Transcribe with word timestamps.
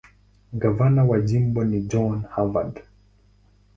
Gavana 0.53 1.03
wa 1.09 1.17
jimbo 1.21 1.59
ni 1.63 1.79
John 1.89 2.17
Harvard. 2.31 2.75